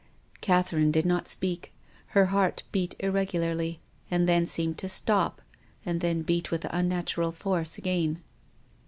Catherine 0.41 0.89
did 0.89 1.05
not 1.05 1.27
speak. 1.27 1.71
Her 2.17 2.25
heart 2.33 2.63
beat 2.71 2.95
ir 2.97 3.11
regularly, 3.11 3.81
and 4.09 4.27
then 4.27 4.47
seemed 4.47 4.79
to 4.79 4.89
stop, 4.89 5.43
and 5.85 6.01
then 6.01 6.23
beat 6.23 6.49
with 6.49 6.65
unnatural 6.71 7.31
force 7.31 7.77
again. 7.77 8.23